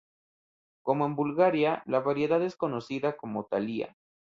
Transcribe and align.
Como 0.81 1.05
en 1.05 1.15
Bulgaria, 1.15 1.83
la 1.85 1.99
variedad 1.99 2.41
es 2.41 2.55
conocida 2.55 3.15
como 3.17 3.45
thalia. 3.45 3.95